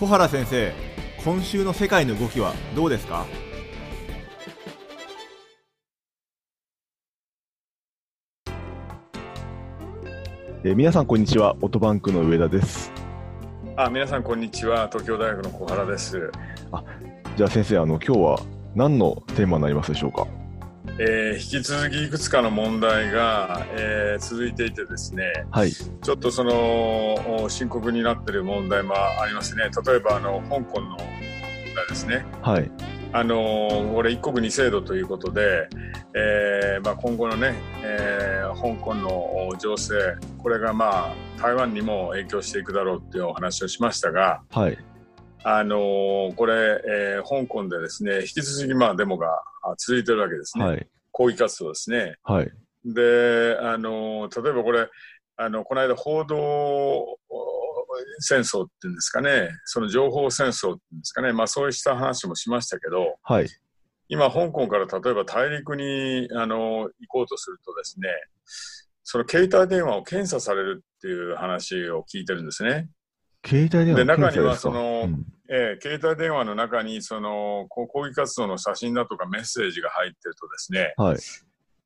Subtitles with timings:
[0.00, 0.72] 小原先生
[1.22, 3.26] 今週の世界の動きはどうですか？
[10.64, 12.90] えー皆さんこんにちはオートバンクの上田です
[13.76, 14.88] あ、皆さんこんにちは。
[14.88, 16.32] 東京大学の小原です。
[17.36, 18.40] じゃあ先生あの今日は
[18.74, 20.26] 何のテーマになりますでしょうか？
[21.02, 29.70] えー引き続きいくつかの問題が、えー続いていてですね、はいちょっとそのお深刻になっている問題もありますね。
[29.86, 30.98] 例えばあの香港の問
[31.74, 32.26] 題ですね。
[32.42, 32.70] はい
[33.12, 35.68] あのこれ一国二制度ということで、
[36.14, 39.94] えーまあ、今後のね、えー香港の情勢
[40.36, 44.76] これがまあ台湾にも影響していくだろうっていうお話をしましたが、はい
[45.42, 49.28] あのーこれ、えー香港でですね、引き続きまあデモが
[49.62, 50.64] あ続いてるわけですね。
[50.64, 52.16] はい抗議活動ですね。
[52.22, 52.50] はい
[52.84, 54.88] で、あのー例えばこれ、
[55.36, 57.18] あの、この間報道お
[58.20, 63.46] 戦争っていうんですかね、その情報戦争っていうんですかね、まあそうした話もしましたけど、はい
[64.12, 68.08] 今香港から例えば大陸に、あのー行こうとするとですね、
[69.02, 72.88] その携帯電話を検査されるっていう話を聞いてるんですね。
[73.44, 75.26] 携帯電話で中にはそのうん。
[75.52, 81.18] えー携帯電話の中にその抗議活動の写真だとかメッセージが入ってるとですね、はい。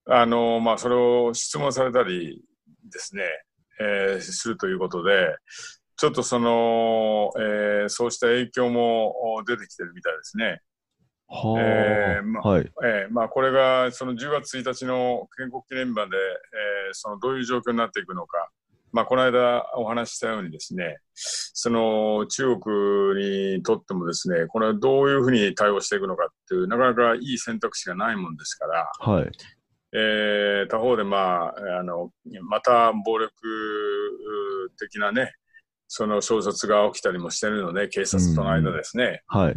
[0.06, 2.42] あのまあ、それを質問されたり
[2.92, 3.22] ですね、
[3.80, 5.34] えーするということで、
[5.96, 10.60] ちょっとその、えーそうした影響もお出てきてるみたいですね。
[11.26, 12.70] はあ、えーまはい。
[12.84, 18.50] えーまあ、これがその10月1日の建国記念日まで、えーそのどういう状況になっていくのか、
[18.94, 29.30] まあ、この間お話ししたようにですね、その中国にとってもですね、これはどういうふうに対応していくのかっていう、なかなかいい選択肢がないもんですから、はい
[29.96, 32.10] えー他方で、まあ、あの
[32.42, 33.32] また暴力
[34.78, 35.32] 的なね、
[35.88, 39.22] その衝突が起きたりもしてるので、警察との間ですね。
[39.26, 39.54] はい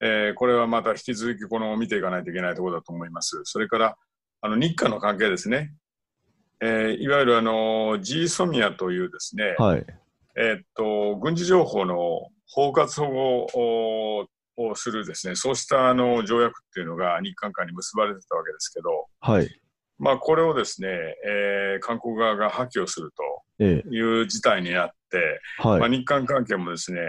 [0.00, 3.42] えーこれはまた引き続きこの見ていかないといけないところだと思います。
[3.44, 3.96] それから
[4.40, 5.72] あの日韓の関係ですね。
[6.62, 9.84] えーいわゆるあの G ソミアというですね、はい。
[10.36, 11.96] えーっと軍事情報の
[12.46, 13.46] 包括保護
[14.20, 19.48] ををするですね、そうしたあの条約っていうのが日韓間に結ばれてたわけですけど、はい。
[19.98, 20.88] まあこれをですね、
[21.26, 23.12] えー韓国側が破棄をする
[23.58, 27.00] えという事態になって、えはい、まあ日韓関係もですね、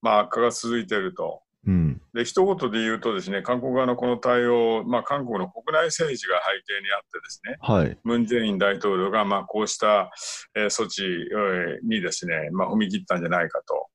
[0.00, 1.42] まあ悪化が続いていると。
[1.66, 10.10] うんで一言で言うとですね、韓国側のこの対応、まあ、韓国の国内政治が背景にあってですね、はいムン・ジェイン大統領がまあこうした、
[10.56, 13.88] えー措置、えーにですね、まあ、踏み切ったんじゃないかと。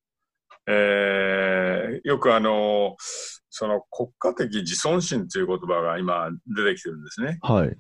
[0.68, 2.96] えーよくあの、
[3.50, 7.40] その国家的自尊心という言葉が今出てきてるんですね。
[7.42, 7.78] はい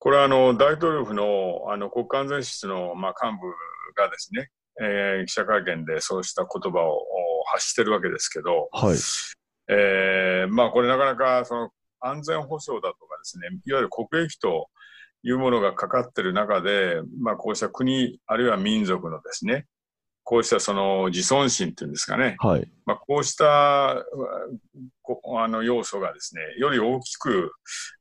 [0.00, 3.48] これはあの大統領府のあの国家安全室のまあ幹部
[4.00, 4.48] がですね、
[4.80, 6.98] えー記者会見でそうした言葉をお
[7.52, 8.96] 発してるわけですけど、はい。
[9.70, 11.70] えーまあこれなかなかその
[12.00, 14.68] 安全保障だとかですね、いわゆる国益と
[15.22, 19.66] いうものがかかっている中で、まあこうした国、あるいは民族のですね、
[20.22, 22.70] こうしたその自尊心っていうんですかね、はい。
[22.86, 24.04] まあこうしたあ
[25.48, 27.52] の要素がですね、より大きく、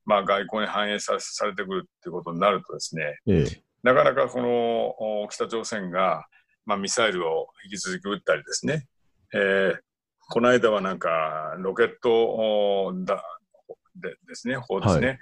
[0.06, 3.64] まあ外交に反映さされてくるっていうことになるとですね、ええ。
[3.84, 6.26] なかなかこのお北朝鮮が、
[6.66, 8.86] まあ、ミサイルを引き続き撃ったりですね、
[9.34, 9.80] えー
[10.30, 13.24] この間はなんかロケットおだ
[13.96, 15.18] でですね、砲ですね、は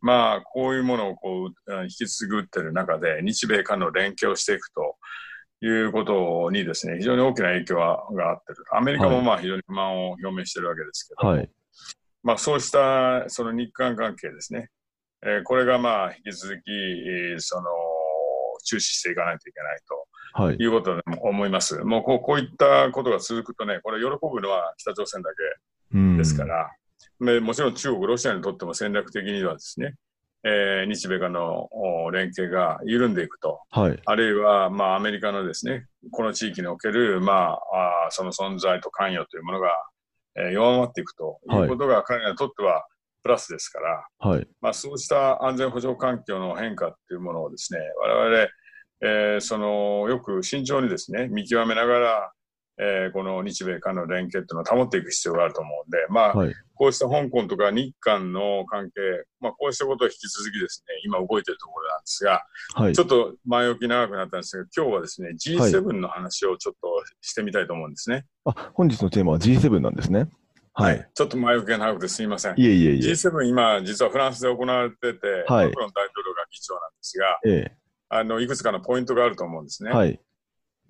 [0.00, 4.96] まあこういうものをこう引き続き撃ってる中で、日米韓の連携をしていくと
[5.60, 8.64] いうことにですね、非常に大きな影響ががあってる。
[8.72, 11.50] アメリカもまあ非常に不満を表明してるわけですけど、はい。
[12.22, 14.70] まあ、そうしたその日韓関係ですね、
[15.22, 17.64] えーこれがまあ引き続き、えーその
[18.64, 20.06] 注視していかないといけないと
[20.52, 20.64] い。
[20.64, 21.78] うことだと思います。
[21.84, 25.30] もうこうこういったことが続くとね、これ喜ぶのは北朝鮮だ
[25.92, 26.12] うん。
[26.16, 26.70] けですから、
[27.20, 29.94] でもちろん中国、ロシアにとっても戦略的にはですね、
[30.44, 34.00] えー日米韓のお連携が緩んでいくと、はい。
[34.04, 37.32] あるいは、まあ、アメリカのですね、この地域における、ま
[37.72, 39.68] あ、あーその存在と関与というものが、
[40.36, 42.84] えー弱まっていくということが彼らにとっては
[43.22, 44.46] プラスですから、はい。
[44.60, 48.48] まあ、そうした安全保障環境の変化っていうものをですね、我々、
[49.04, 52.32] えーそのよく慎重にですね、見極めながら、
[52.78, 56.54] えーこの日米韓の連携っていうのを保っていく必要があると思うんで、まあ、はい。
[56.76, 59.00] こうした香港とか日韓の関係、
[59.40, 62.42] まあ、こうしたことを引き続きですね、今動いているところなんですが、
[62.74, 62.94] はい。
[62.94, 66.88] ちょっと前置き長くなったんですが、今日はですね、G7 の話をちょっと
[67.20, 68.24] してみたいと思うんですね。
[68.44, 70.28] あ本日のテーマは G7 なんですね。
[70.72, 71.08] はい。
[71.14, 72.54] ちょっと前置きが長くてすみません。
[72.58, 73.12] いえいえいえ。
[73.12, 75.66] G7 今、実はフランスで行われてて、はい。
[75.66, 79.90] マクロン大統領が議長なんですが、えあのいくつかのポイントがあると思うんですね。
[79.92, 80.20] えはい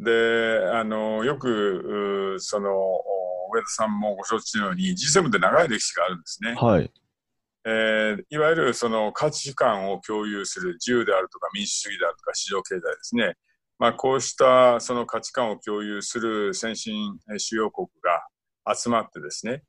[0.00, 6.54] であのよくうそのお上田さんもご承知のように G7 って長い歴史があるんですね。
[6.54, 6.90] はい。
[7.64, 13.34] えーいわゆるその価値観を共有する自由であるとか民主主義であるとか市場経済ですね。
[13.78, 17.86] まあ、こうしたその価値観を共有する先進えー主要国
[18.66, 19.62] が集まってですね、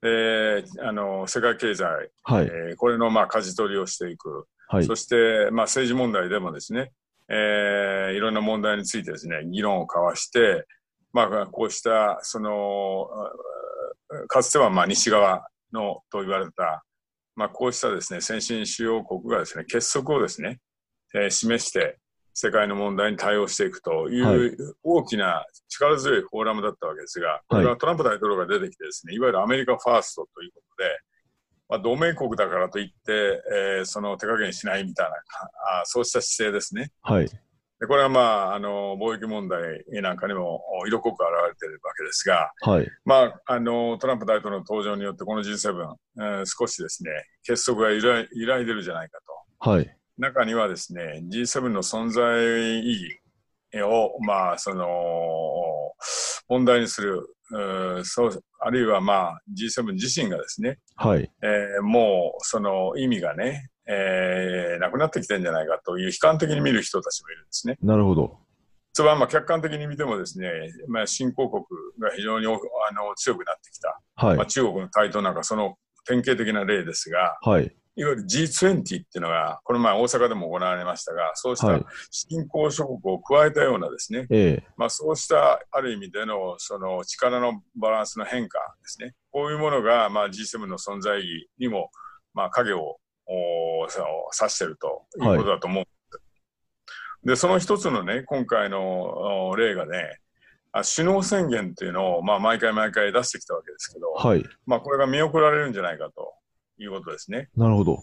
[0.00, 1.84] であの世界経済、
[2.22, 2.46] はい。
[2.46, 4.94] えーこれのまあ舵取りをしていく、はいそ。
[4.96, 6.92] してまあ政治問題でもですね、
[7.28, 10.66] えーいろんな問題についてですね議論を交わして、
[11.12, 13.08] まあ、こうしたその
[14.24, 16.84] あかつてはまあ西側のと言われた、
[17.36, 20.58] まあ、こうしたですね先進主要国がですね結束をですね、
[21.14, 21.98] えー示して
[22.40, 30.88] 世界の問題に対応していくといはう大きな力強いフォーラムだったわけですが、これがトランプ大統領が出てきてですねいわゆるアメリカファーストということで、
[31.68, 35.12] まあ、同盟国だからといって、えーその手加減しないみたいな
[35.80, 36.90] あそうした姿勢ですね。
[37.02, 37.26] はい。
[37.80, 42.88] でこれはまああの貿易問題なんかにも色濃く現れているわけですが、はい。
[43.04, 47.10] まあ、あのトランプ大統領の登場によってこの G7、えー少しですね
[47.44, 49.18] 結束が揺ら揺らいでるじゃないか
[49.60, 49.70] と。
[49.70, 49.96] はい。
[50.18, 53.18] 中にはですね G7 の存在意
[53.72, 54.86] 義を、まあ、その
[56.48, 61.30] 問題にするうーそうあるいは、まあ、G7 自身がですね、はい。
[61.42, 67.76] えーもうその意味がね、えーなくなってきてるんじゃないかという悲観的に見る人たちもいるんですね。
[67.82, 68.38] なるほど。
[68.92, 70.50] つまりまあ客観的に見てもですね、
[70.88, 71.62] まあ、新興国
[72.00, 72.56] が非常におあ
[72.92, 74.46] の強くなってきた、はいまあ、。
[74.46, 77.74] 中国の台頭なんかその典型的な例ですが、はい。
[77.98, 84.68] いわゆる G20 っていうのが、この前大阪でも行われましたが、そうしはいた新興諸国を加えたようなですね、ええ。
[84.76, 91.90] まあ、そうしたある意味でのその力のバランスの変化ですね、こういうものがまあ G7 の存在意義にも
[92.34, 94.04] まあ影をおそう
[94.40, 96.22] 指しているということだと思うんです。
[97.24, 100.20] で、その一つのね、今回のお例がね、
[100.70, 104.44] あ首脳宣言っていうのをまあ毎回毎回出してきたわけですけど、はい。
[104.66, 106.37] まあ、これが見送られるんじゃないかと
[106.78, 107.48] いうことですね。
[107.56, 108.02] なるほど。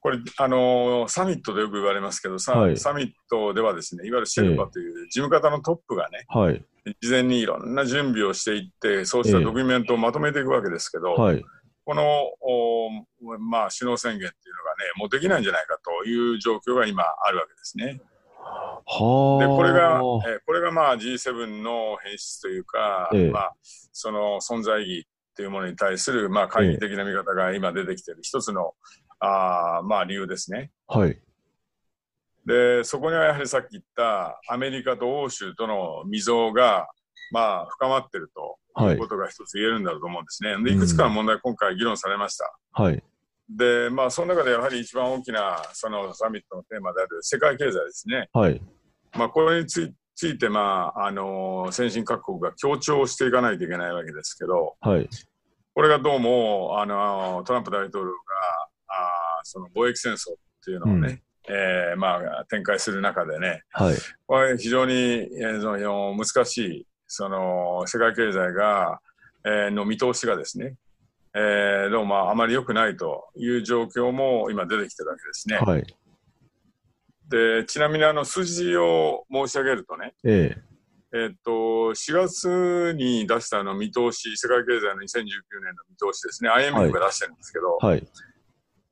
[0.00, 6.64] これ、あのーサミットでよく言われますけどさ、はいサミットではですね、いわゆるシェルパという事務方のトップがね、はい。
[7.00, 11.44] 事前にいろんな準備をしていって、そうしたええドキュメントをまとめていくわけですけど、はい。
[11.84, 12.02] この、
[12.40, 12.90] お
[13.38, 18.00] まあ、首脳宣言っていうのがね、もうできないんじゃないかという状況が今あるわけですね。
[18.86, 19.46] はあ。
[19.46, 20.00] で、これが、
[20.34, 23.56] えこれがまあ G7 の変質というか、ええまあ、
[23.92, 28.72] その存在意義というものに対する、まあ、懐疑的な見方が今出てきている一つの、
[29.20, 30.70] あーまあ、理由ですね。
[30.88, 31.18] はい。
[32.46, 36.88] で、そこにはやはりさっき言ったアメリカと欧州との溝が、
[37.30, 40.62] まあ、深まっているとはいいうことが一つ言えるんだろうと思うんですね。
[40.64, 42.52] で、いくつかの問題、今回議論されました。
[42.72, 43.02] はい。
[43.48, 48.28] で、まあ、その中でやはり一番大きな、そのサミットのテーマである世界経済ですね。
[48.32, 48.60] はい。
[49.16, 55.08] まあ、これについついて、まあ、あの先進各国が強調していかないといけないわけですけど、はい。
[55.74, 58.12] これがどうも、あのトランプ大統領が、
[58.86, 63.96] あーその貿易戦争っていうのをね、えーまあ、展開する中でね、はい。
[64.28, 69.00] これ非常に、えーその難しい、その世界経済が、
[69.44, 70.76] えーの見通しがですね、
[71.34, 75.56] えーどうもあまり良くないという状況も今出てきてるわけですね。
[75.56, 75.96] はい。
[77.32, 80.72] でちなみにあの数字を申し上げるとね、ええ。
[81.14, 85.04] えっと、4月に出したあの見通し、世界経済の2019
[85.62, 88.06] 年の見通しですね、IMF が出してるんですけど、はい。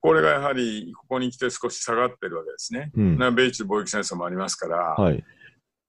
[0.03, 2.91] これがやはりここに来て少し下がってるわけですね。
[2.97, 3.19] うん。
[3.19, 5.23] な米中貿易戦争もありますから、はい。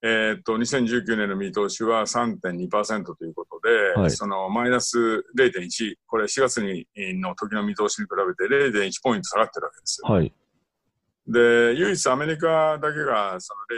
[0.03, 4.97] えっと、2019年の見通しは3.2%ということで、はいそのマイナス
[5.37, 6.87] 0.1、これ4月に
[7.21, 8.09] の時の見通しに比
[8.39, 10.11] べて0.1ポイント下がってるわけですよ。
[10.11, 10.33] はい。
[11.27, 13.77] で、唯一アメリカだけがその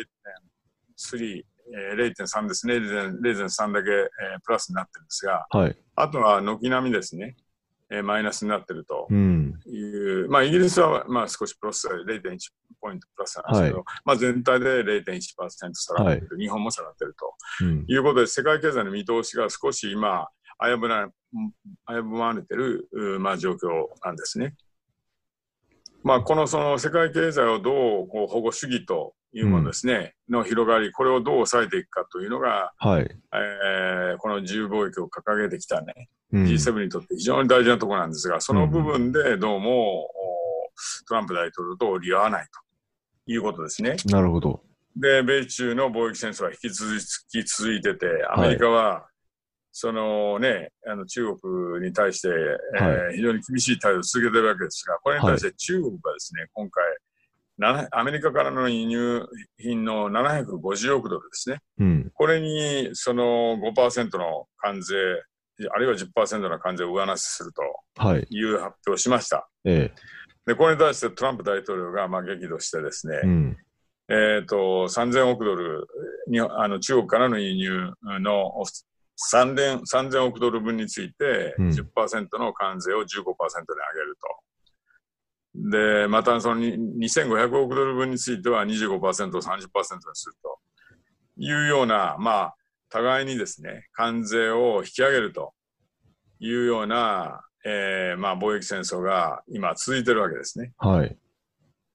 [1.19, 1.43] 0.3、
[1.75, 5.77] えー0.3ですね、0.3 0.3だけ、えープラスになってるんですが、はい。
[5.95, 7.35] あとは軒並みですね、
[7.89, 9.53] えーマイナスになってるとうん。
[9.65, 9.77] い
[10.25, 12.37] う、まあ、イギリスはまあ少しプラス0.1
[12.81, 17.85] ポイントプラスなんですけど、まあ、全体で0.1%下がってる、日本も下がってるとうん。
[17.87, 20.27] いうことで、世界経済の見通しが少し今、
[20.63, 21.09] 危ぶな
[21.87, 24.55] 危ぶまれてる、うまあ、状況なんですね。
[26.03, 33.09] まあ、このその世界経済をどうこう保護主義というものですね、の広がり、これをどう抑えていくかというのが、はい。
[33.33, 40.09] えーこの自由貿易を掲げてきたね、うん G7 にとって非常に大事なところなんですが、その部分でどうも、お
[41.07, 42.45] トランプ大統領と折り合わない
[43.25, 43.95] ということですね。
[44.05, 44.61] なるほど。
[44.95, 46.99] で、米中の貿易戦争は引き続
[47.31, 49.07] き続いてて、アメリカは、
[49.75, 56.83] そのね、あの中国に対して、えーは非常に厳しい態度を続けてるわけですが、これに対して中国がですね、今回、
[57.57, 59.25] なアメリカからの輸入
[59.57, 61.59] 品の750億ドルですね。
[61.79, 62.11] うん。
[62.13, 64.95] これにその5%の関税
[65.71, 67.61] あるいは10%の関税を上乗せすると
[67.95, 68.27] はい。
[68.29, 69.47] いう発表をしました。
[69.65, 69.91] え
[70.45, 73.27] で、これに対してトランプ大統領がまあ激怒してですね、え。
[73.27, 73.57] うん。
[74.09, 75.87] えっ、と、3000億ドル
[76.27, 78.51] に、あの、中国からの輸入の
[79.33, 84.43] 3000 3000億ドル分についてうん10%の関税を15%に上げると。
[85.55, 89.39] で、またそのに2500億ドル分については25%を30%に
[90.13, 90.59] すると
[91.37, 92.55] いうような、まあ、
[92.89, 95.53] 互いにですね、関税を引き上げると
[96.39, 100.73] いうような、えーまあ、貿易戦争が今続いてるわけですね。
[100.77, 101.15] はい。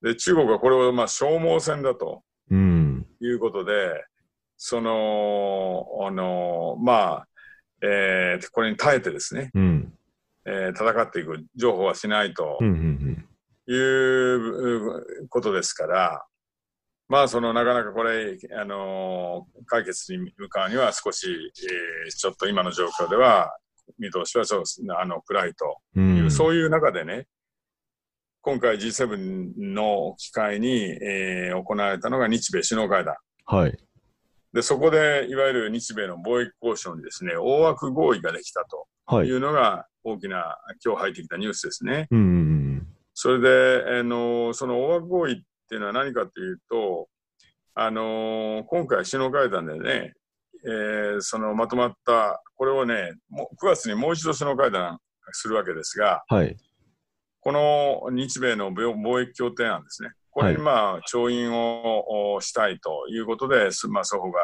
[0.02, 3.06] で、中国はこれをまあ消耗戦だとうん。
[3.20, 3.90] いうことで、
[4.58, 6.92] その、あの、ま
[7.24, 7.28] あ、
[7.80, 9.92] えーこれに耐えてですね、うん。
[10.46, 12.68] えー戦っていく、情報はしないとうん。
[12.68, 13.24] うん。
[13.72, 16.24] いうことですから、
[17.08, 21.26] まあ、その、なかなかこれ、あの、解決に向かうには少し、
[22.04, 23.56] えーちょっと今の状況では、
[23.98, 26.16] 見通しはちょっと、あの、暗いとうん。
[26.16, 27.26] いう、そういう中でね、
[28.40, 33.14] 今回 G7 の機会に、えー行われたのが日米首脳会談。
[33.46, 33.78] はい。
[34.52, 39.36] で、そこで、いわゆる日米の貿易交渉にですね、大枠合意ができたとはいい。
[39.36, 42.08] うのが大きな、今日入ってきたニュースですね。
[42.10, 42.18] うん。
[42.18, 42.86] うん。
[43.14, 45.36] それで、あの、その大枠合意っ
[45.68, 47.08] ていうのは何かというと、
[47.74, 50.14] あの、今回首脳会談でね、
[50.66, 54.98] えーそのまとまった、これをね、もう9月にもう一度首脳会談
[55.32, 56.56] するわけですが、はい。
[57.40, 60.10] この日米の貿貿易協定案ですね。
[60.38, 64.40] これにまあ、調印をおしたいということで、すまあ、双方が、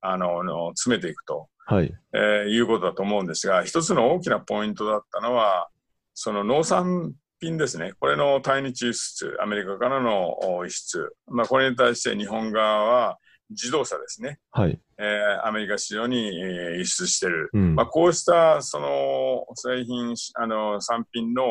[0.00, 1.92] あの、詰めていくと、はい。
[2.14, 5.68] えーいうことだと思うんですが、一つの大きなポイントだったのは、
[6.14, 7.92] その農産品ですね。
[8.00, 11.14] これの対日輸出、アメリカからのお輸出。
[11.26, 13.18] まあ、これに対して日本側は
[13.50, 14.38] 自動車ですね。
[14.50, 14.80] はい。
[14.98, 17.50] えーアメリカ市場に、えー輸出している。
[17.52, 17.86] うんまあ、。
[17.86, 21.44] こうしたその製品、あの産品の、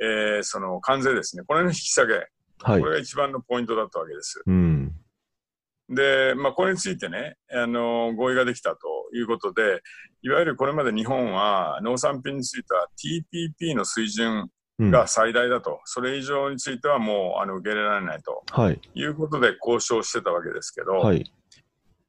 [0.00, 2.26] えーその関税ですね、これの引き下げ、
[2.64, 2.86] はいこ。
[2.86, 4.42] れが一番のポイントだったわけです。
[4.46, 4.92] うん。
[5.88, 8.78] で、まあ、これについてね、あの合意ができたと
[9.14, 9.82] いうことで、
[10.22, 14.48] いわゆるこれまで日本は農産品については TPP の水準
[14.80, 14.90] うん。
[14.90, 18.80] が最大だと、それ以上についてはもうあの受け入れられないとはい。
[18.94, 21.30] いうことで交渉してたわけですけど、はい。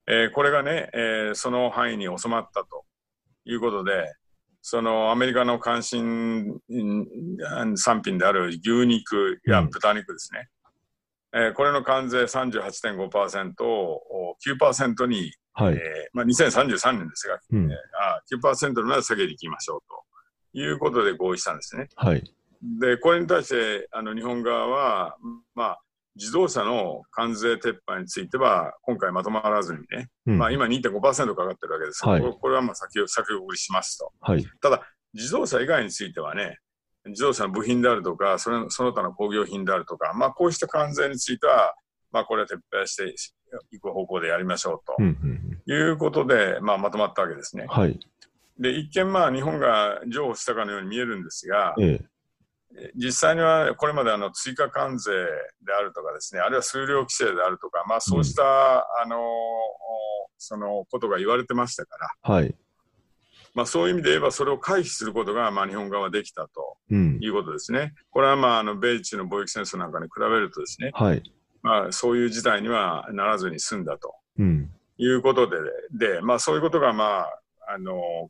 [0.08, 2.84] えーこれがね、えーその範囲に収まったと
[3.46, 4.12] いうことで、
[4.68, 10.50] そのアメリカの関心うん産品である牛肉やうん豚肉ですね、
[11.36, 15.76] えーこれの関税38.5%をお9%に、はい。
[15.76, 15.80] えー
[16.14, 17.72] まあ、2033年ですが、うん。
[17.72, 19.80] あ9%まで下げていきましょう
[20.54, 21.88] ということで合意したんですね。
[21.96, 22.24] はい。
[22.80, 25.18] で、これに対してあの日本側は、
[25.54, 25.82] まあ、
[26.16, 31.20] 自動車の関税撤廃については、今回まとまらずにね、うんまあ、今2.5%かか
[31.50, 34.12] ってるわけですけど、はいこれはまあ先を先送りしますと。
[34.22, 34.46] はい。
[34.62, 34.82] ただ、
[35.14, 36.60] 自動車以外についてはね、
[37.06, 41.76] 自動車の部品であるとか、それその他の工業品であるとか、まあ、こうした関税については、
[42.12, 43.14] まあ、これは撤廃して
[43.72, 45.08] いく方向でやりましょううん。
[45.08, 45.62] うん。
[45.68, 47.66] ということで、まあ、まとまったわけですね。
[47.68, 48.00] はい。
[48.58, 52.06] で、一見、まあ、日本が譲歩したかのように見えるんですが、ええ。
[52.96, 55.12] 実際にはこれまであの追加関税
[55.66, 58.44] であるとかですね、あるいは数量規制であるとか、まあ、そうした、
[59.02, 59.18] あの
[60.38, 62.56] そのことが言われてましたから、はい。
[63.54, 67.18] まあ、そういう意味で言えば、それを回避することが、まあ、日本側はできたとうん。
[67.22, 67.94] いうことですね。
[68.12, 71.24] これは、まあ、あの米中の貿易戦争なんかに比べるとですね、はい。
[71.62, 74.70] まあ、そういう事態にはならずに済んだとうん。
[74.98, 75.58] いうことで、
[75.94, 77.42] でまあ、そういうことが、まあ、
[77.74, 78.30] あの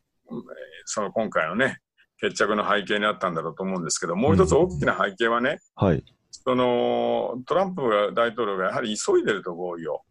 [0.86, 1.80] その今回のね、
[2.20, 6.04] 決着の背景にあったんだろうと思うんですけど、もう一つ大きな背景はね、はい。
[6.32, 7.82] そのトランプ
[8.16, 10.02] 大統領がやはり急いでると合意を、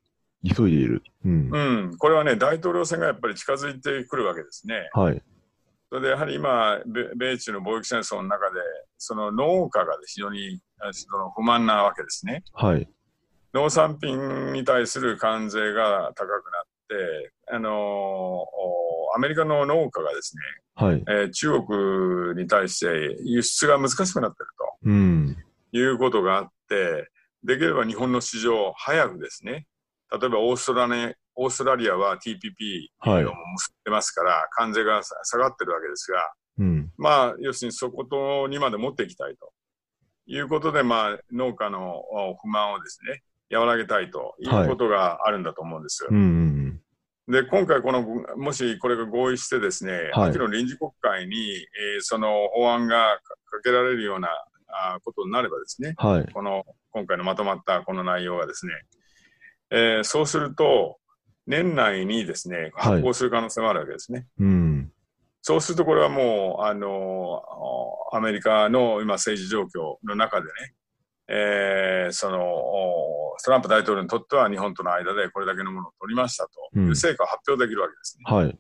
[0.45, 1.03] 急いでいる。
[1.25, 1.51] うん。
[1.51, 1.59] う
[1.93, 4.89] ん、これはね、大統領選がやっぱり近づいてくるわけですね。
[4.93, 5.23] はい。
[5.89, 8.61] それでやはり今、米米中の貿易戦争の中で、
[8.99, 12.43] その農家が非常にあその不満なわけですね。
[12.53, 12.89] はい。
[13.55, 17.71] 農産品に対する関税が高くなって、あの
[18.43, 18.47] お
[19.15, 21.05] アメリカの農家がですね、はい。
[21.09, 24.55] えー中国に対して輸出が難しくなっている
[24.85, 25.37] うん。
[25.73, 27.11] ということがあって、
[27.43, 29.67] できれば日本の市場を早くですね、
[30.11, 36.93] 例えばオーストラリアオーストラリアは TPP をはい結んでますから、関税がさ下がってるわけですが、うん。
[36.97, 39.53] まあ、要するにそことにまで持っていきたいと
[40.27, 46.07] いうことで、まあ、農家のお不満をですね、和らげたいということがあるんだと思うんです。
[46.09, 46.17] うん。
[46.17, 46.81] うん。
[47.27, 48.03] で、今回この、
[48.37, 54.29] もしこれが合意してですね、はい秋の臨時国会に、えーその法案がかけられるような
[54.69, 56.33] あことになればですね、はい。
[56.33, 58.73] この、今回のまとまったこの内容がですね、
[59.71, 60.99] えーそうすると、
[61.47, 64.27] 年内にですね、はい発行する可能性もあるわけですね。
[64.39, 64.93] うん。
[65.41, 67.43] そうするとこれはもう、あの、
[68.13, 70.75] アメリカの今政治状況の中でね、
[71.29, 72.39] えー、その、
[73.43, 78.25] トランプ大統領にとっては日本との間でこれだけのものを取りましたという成果を発表できるわけですね。
[78.27, 78.59] はい。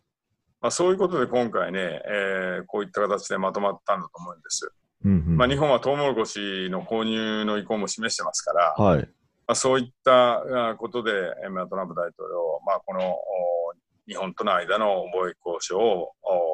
[0.60, 4.72] まあ、そういうことで今回ね、えー、こういった形でまとまったんだと思うんです。
[5.04, 9.06] うんうん、まあ、日本はトウモロコシの購入の意向も示してますから、はい、ま
[9.48, 10.42] あ、そういった
[10.78, 11.12] ことで、
[11.50, 13.14] まあ、トランプ大統領、まあ、この
[14.08, 16.12] 日本との間の貿易交渉を、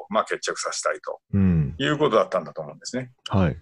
[0.08, 3.12] まあ、決着させたいと、うん、いうことだったんだと思うんですね。
[3.28, 3.56] はい。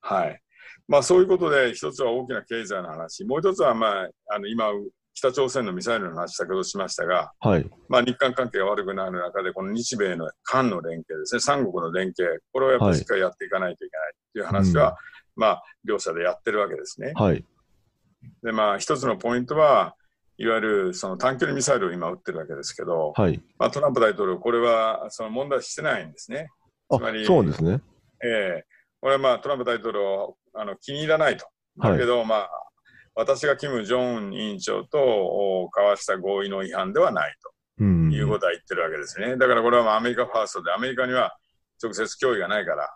[0.00, 0.42] はい。
[0.88, 4.70] まあ、そういうことで、一つは大きな経済の話、もう一つは、まあ、あの今、
[5.12, 14.94] 北朝鮮のミサイルの話、先ほどしましたが、はい、まあ、日韓関係が悪くなる中で、この日米の韓の連携ですね、三国の連携、これをやっぱりしっかりやっていかないといけないという話は、はい、
[15.36, 17.12] まあ、両者でやってるわけですね。
[17.16, 17.44] はい、
[18.42, 19.94] で、まあ、一つのポイントは、
[20.38, 26.48] いわゆるその短距離ミサイルを今撃ってるわけですけど、はい、まあ、トランプ大統領、これはその問題してないんですね。
[26.90, 27.82] つまり、そうですね。
[28.24, 28.64] ええ。
[28.64, 28.64] ー、
[29.00, 31.46] これはまあトランプ大統領あの気に入らないと。
[31.78, 32.50] だけど、はい、まあ、
[33.14, 34.98] 私がキム・ジョン委員長と
[35.76, 37.34] 交わした合意の違反ではない
[37.78, 39.36] ということは言ってるわけですね。
[39.36, 41.36] だからこれはまあアメリカファーストで、アメリカには
[41.82, 42.88] 直接脅威がないから。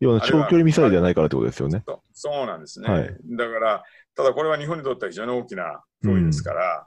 [0.00, 1.84] 要は長距離ミサイルではないからってことですよね。
[2.12, 2.88] そうなんですね。
[2.90, 3.84] はい、だから、
[4.14, 6.86] ただこれは日本にとっては非常に大きな脅威ですから、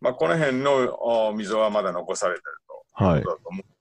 [0.00, 2.44] うん、まあ、この辺の溝はまだ残されてる
[2.98, 3.77] ということだと思う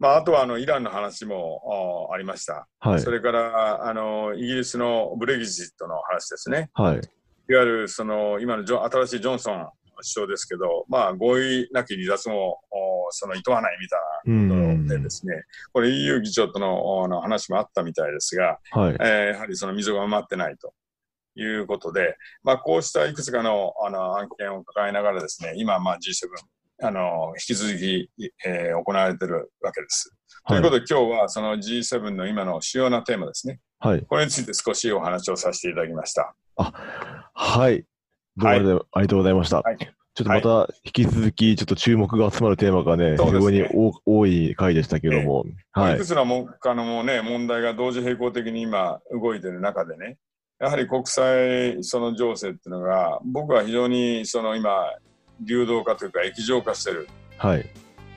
[0.00, 6.70] まあ、あとはあのイランの話もありました、はい、それからあのイギリスのブレギジットの話ですね。
[6.72, 6.96] はい。
[6.96, 9.68] いわゆるその今の新しいジョンソン
[10.00, 12.60] 首相ですけど、まあ、合意なき離脱も
[13.10, 15.34] その厭わないみたいなことでですね、
[15.72, 18.96] これ EU 議長とのの話もあったみたいですが、はい。
[19.00, 20.72] えー、やはりその溝が埋まってないと
[21.34, 26.28] いうことで、まあ、こうしたいくつかのあの案件を抱えながらですね、今、まあ、G7、
[26.82, 28.10] あの引き続き、
[28.44, 30.14] えー、行われているわけです。
[30.48, 36.34] ということで、今日はその G7 の今の主要なテーマですね、はい、これについて少しお話をさせていただきました。
[36.56, 36.72] あ
[37.34, 37.84] はい。
[38.36, 39.60] どうもありがとうございました。
[39.60, 43.64] はい、ちょっとまた引き続き、ちょっと注目が集まるテーマがね、非常に
[44.06, 45.44] 多い回でしたけども。
[45.72, 45.94] はい。
[45.96, 50.16] いくつのもかのもね、問題が同時並行的に今動いている中でね、
[50.58, 54.70] やはり国際その情勢っていうのが、僕は非常にその今、
[55.40, 57.08] 流動化というか液状化してる。
[57.38, 57.68] はい。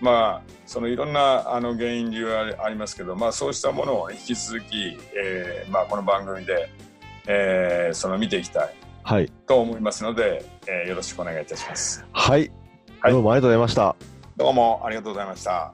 [0.01, 6.69] まあ、そのいろんなあの原因、理由ありますけど、まあ、そうしたものを引き続き、えーまあ、この番組で、
[7.25, 12.05] えー、その見ていきたい、はい、と思いますので、えー、よろしくお願いいたします。
[12.11, 12.51] はい、
[12.99, 13.95] はい、どうもありがとうございました。
[14.35, 15.73] どうもありがとうございました。